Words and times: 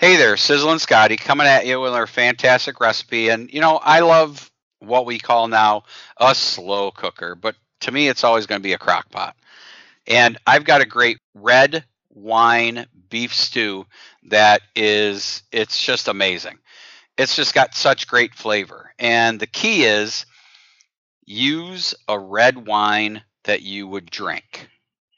Hey 0.00 0.14
there, 0.14 0.36
Sizzlin 0.36 0.78
Scotty 0.78 1.16
coming 1.16 1.48
at 1.48 1.66
you 1.66 1.80
with 1.80 1.92
our 1.92 2.06
fantastic 2.06 2.78
recipe. 2.78 3.30
And, 3.30 3.52
you 3.52 3.60
know, 3.60 3.78
I 3.82 3.98
love 3.98 4.48
what 4.78 5.06
we 5.06 5.18
call 5.18 5.48
now 5.48 5.82
a 6.16 6.36
slow 6.36 6.92
cooker, 6.92 7.34
but 7.34 7.56
to 7.80 7.90
me, 7.90 8.06
it's 8.06 8.22
always 8.22 8.46
going 8.46 8.60
to 8.60 8.62
be 8.62 8.74
a 8.74 8.78
crock 8.78 9.10
pot. 9.10 9.34
And 10.06 10.38
I've 10.46 10.62
got 10.62 10.82
a 10.82 10.86
great 10.86 11.18
red 11.34 11.84
wine 12.10 12.86
beef 13.10 13.34
stew 13.34 13.86
that 14.28 14.60
is, 14.76 15.42
it's 15.50 15.82
just 15.82 16.06
amazing. 16.06 16.60
It's 17.16 17.34
just 17.34 17.52
got 17.52 17.74
such 17.74 18.06
great 18.06 18.36
flavor. 18.36 18.94
And 19.00 19.40
the 19.40 19.48
key 19.48 19.82
is 19.82 20.26
use 21.26 21.96
a 22.06 22.16
red 22.16 22.68
wine 22.68 23.24
that 23.46 23.62
you 23.62 23.88
would 23.88 24.06
drink. 24.06 24.68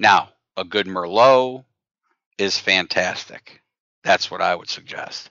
Now, 0.00 0.30
a 0.56 0.64
good 0.64 0.88
Merlot 0.88 1.64
is 2.38 2.58
fantastic. 2.58 3.60
That's 4.04 4.30
what 4.30 4.42
I 4.42 4.54
would 4.54 4.68
suggest. 4.68 5.30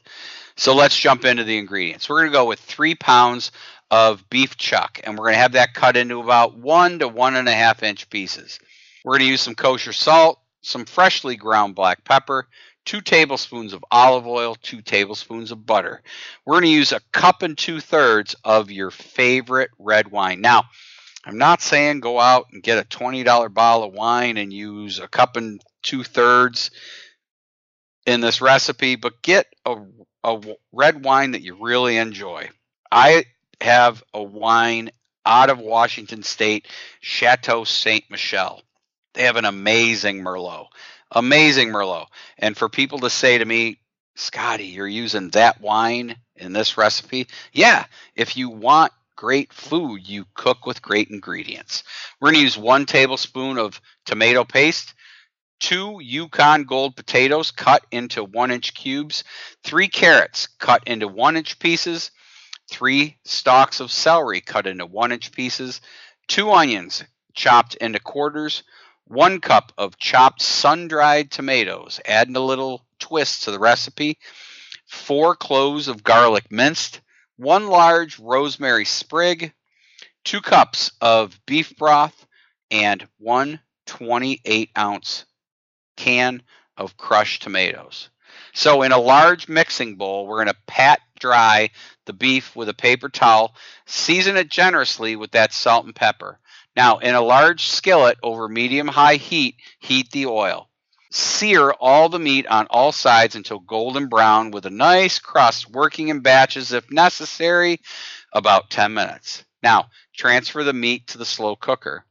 So 0.55 0.75
let's 0.75 0.97
jump 0.97 1.25
into 1.25 1.43
the 1.43 1.57
ingredients. 1.57 2.09
We're 2.09 2.21
going 2.21 2.31
to 2.31 2.37
go 2.37 2.45
with 2.45 2.59
three 2.59 2.95
pounds 2.95 3.51
of 3.89 4.27
beef 4.29 4.57
chuck, 4.57 4.99
and 5.03 5.17
we're 5.17 5.25
going 5.25 5.35
to 5.35 5.41
have 5.41 5.51
that 5.53 5.73
cut 5.73 5.95
into 5.95 6.19
about 6.19 6.57
one 6.57 6.99
to 6.99 7.07
one 7.07 7.35
and 7.35 7.47
a 7.47 7.53
half 7.53 7.83
inch 7.83 8.09
pieces. 8.09 8.59
We're 9.03 9.13
going 9.13 9.21
to 9.21 9.31
use 9.31 9.41
some 9.41 9.55
kosher 9.55 9.93
salt, 9.93 10.39
some 10.61 10.85
freshly 10.85 11.35
ground 11.35 11.75
black 11.75 12.03
pepper, 12.03 12.47
two 12.85 13.01
tablespoons 13.01 13.73
of 13.73 13.85
olive 13.91 14.27
oil, 14.27 14.55
two 14.55 14.81
tablespoons 14.81 15.51
of 15.51 15.65
butter. 15.65 16.01
We're 16.45 16.55
going 16.55 16.63
to 16.65 16.69
use 16.69 16.91
a 16.91 17.01
cup 17.11 17.41
and 17.41 17.57
two 17.57 17.79
thirds 17.79 18.35
of 18.43 18.71
your 18.71 18.91
favorite 18.91 19.71
red 19.77 20.11
wine. 20.11 20.41
Now, 20.41 20.63
I'm 21.25 21.37
not 21.37 21.61
saying 21.61 22.01
go 22.01 22.19
out 22.19 22.47
and 22.51 22.63
get 22.63 22.77
a 22.77 22.87
$20 22.87 23.53
bottle 23.53 23.87
of 23.87 23.93
wine 23.93 24.37
and 24.37 24.51
use 24.51 24.99
a 24.99 25.07
cup 25.07 25.37
and 25.37 25.61
two 25.81 26.03
thirds 26.03 26.71
in 28.05 28.21
this 28.21 28.41
recipe, 28.41 28.95
but 28.95 29.21
get 29.21 29.47
a, 29.65 29.77
a 30.23 30.41
red 30.71 31.03
wine 31.03 31.31
that 31.31 31.41
you 31.41 31.55
really 31.55 31.97
enjoy. 31.97 32.49
I 32.91 33.25
have 33.61 34.03
a 34.13 34.21
wine 34.21 34.91
out 35.25 35.49
of 35.49 35.59
Washington 35.59 36.23
State, 36.23 36.67
Chateau 36.99 37.63
Saint 37.63 38.03
Michelle. 38.09 38.61
They 39.13 39.23
have 39.23 39.37
an 39.37 39.45
amazing 39.45 40.23
Merlot. 40.23 40.67
Amazing 41.11 41.69
Merlot. 41.69 42.07
And 42.37 42.57
for 42.57 42.67
people 42.67 42.99
to 42.99 43.09
say 43.09 43.37
to 43.37 43.45
me, 43.45 43.79
Scotty, 44.15 44.65
you're 44.65 44.87
using 44.87 45.29
that 45.29 45.61
wine 45.61 46.15
in 46.35 46.53
this 46.53 46.77
recipe? 46.77 47.27
Yeah, 47.51 47.85
if 48.15 48.37
you 48.37 48.49
want 48.49 48.91
great 49.15 49.53
food, 49.53 50.07
you 50.07 50.25
cook 50.33 50.65
with 50.65 50.81
great 50.81 51.09
ingredients. 51.09 51.83
We're 52.19 52.31
going 52.31 52.39
to 52.39 52.43
use 52.43 52.57
one 52.57 52.85
tablespoon 52.85 53.57
of 53.57 53.79
tomato 54.05 54.43
paste 54.43 54.93
two 55.63 55.99
Yukon 56.01 56.65
Gold 56.65 56.97
potatoes 56.97 57.49
cut 57.49 57.85
into 57.89 58.25
one 58.25 58.51
inch 58.51 58.73
cubes, 58.73 59.23
three 59.63 59.87
carrots 59.87 60.47
cut 60.59 60.83
into 60.85 61.07
one 61.07 61.37
inch 61.37 61.57
pieces, 61.57 62.11
three 62.69 63.17
stalks 63.23 63.79
of 63.79 63.89
celery 63.89 64.41
cut 64.41 64.67
into 64.67 64.85
one 64.85 65.13
inch 65.13 65.31
pieces, 65.31 65.79
two 66.27 66.51
onions 66.51 67.05
chopped 67.33 67.75
into 67.75 67.97
quarters, 68.01 68.63
one 69.05 69.39
cup 69.39 69.71
of 69.77 69.97
chopped 69.97 70.41
sun 70.41 70.89
dried 70.89 71.31
tomatoes, 71.31 72.01
adding 72.05 72.35
a 72.35 72.41
little 72.41 72.85
twist 72.99 73.43
to 73.43 73.51
the 73.51 73.59
recipe, 73.59 74.17
four 74.85 75.33
cloves 75.33 75.87
of 75.87 76.03
garlic 76.03 76.51
minced, 76.51 76.99
one 77.37 77.67
large 77.67 78.19
rosemary 78.19 78.83
sprig, 78.83 79.53
two 80.25 80.41
cups 80.41 80.91
of 80.99 81.39
beef 81.45 81.73
broth, 81.77 82.25
and 82.69 83.07
one 83.17 83.61
28 83.85 84.69
ounce 84.77 85.23
can 85.95 86.41
of 86.77 86.97
crushed 86.97 87.43
tomatoes. 87.43 88.09
So, 88.53 88.81
in 88.81 88.91
a 88.91 88.99
large 88.99 89.47
mixing 89.47 89.95
bowl, 89.95 90.27
we're 90.27 90.43
going 90.43 90.47
to 90.47 90.61
pat 90.67 90.99
dry 91.19 91.69
the 92.05 92.13
beef 92.13 92.55
with 92.55 92.69
a 92.69 92.73
paper 92.73 93.09
towel, 93.09 93.55
season 93.85 94.37
it 94.37 94.49
generously 94.49 95.15
with 95.15 95.31
that 95.31 95.53
salt 95.53 95.85
and 95.85 95.95
pepper. 95.95 96.39
Now, 96.75 96.97
in 96.97 97.15
a 97.15 97.21
large 97.21 97.65
skillet 97.65 98.17
over 98.23 98.47
medium 98.47 98.87
high 98.87 99.15
heat, 99.15 99.55
heat 99.79 100.11
the 100.11 100.25
oil. 100.25 100.69
Sear 101.11 101.71
all 101.71 102.09
the 102.09 102.19
meat 102.19 102.47
on 102.47 102.65
all 102.71 102.91
sides 102.91 103.35
until 103.35 103.59
golden 103.59 104.07
brown 104.07 104.49
with 104.49 104.65
a 104.65 104.71
nice 104.71 105.19
crust, 105.19 105.69
working 105.69 106.07
in 106.07 106.21
batches 106.21 106.71
if 106.73 106.89
necessary, 106.89 107.79
about 108.33 108.71
10 108.71 108.93
minutes. 108.93 109.45
Now, 109.61 109.89
transfer 110.15 110.63
the 110.63 110.73
meat 110.73 111.07
to 111.07 111.19
the 111.19 111.25
slow 111.25 111.55
cooker. 111.55 112.05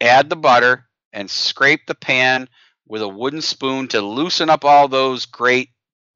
Add 0.00 0.28
the 0.28 0.36
butter 0.36 0.86
and 1.12 1.30
scrape 1.30 1.86
the 1.86 1.94
pan 1.94 2.48
with 2.86 3.02
a 3.02 3.08
wooden 3.08 3.42
spoon 3.42 3.88
to 3.88 4.00
loosen 4.00 4.50
up 4.50 4.64
all 4.64 4.88
those 4.88 5.26
great 5.26 5.70